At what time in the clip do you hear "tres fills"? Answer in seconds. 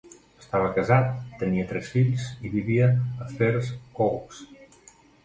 1.71-2.25